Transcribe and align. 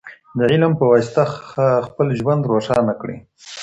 د 0.37 0.39
علم 0.51 0.73
په 0.79 0.85
واسطه 0.91 1.23
خپل 1.87 2.07
ژوند 2.19 2.41
روښانه 2.53 2.93
کړئ. 3.01 3.17